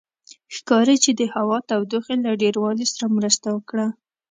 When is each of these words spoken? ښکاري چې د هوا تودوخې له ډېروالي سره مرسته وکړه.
ښکاري 0.55 0.95
چې 1.03 1.11
د 1.19 1.21
هوا 1.33 1.57
تودوخې 1.69 2.15
له 2.25 2.31
ډېروالي 2.41 2.85
سره 2.93 3.05
مرسته 3.17 3.47
وکړه. 3.51 3.87